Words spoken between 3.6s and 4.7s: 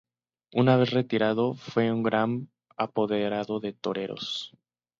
toreros.